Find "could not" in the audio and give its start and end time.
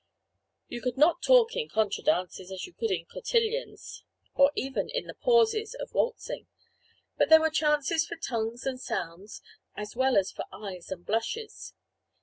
0.81-1.21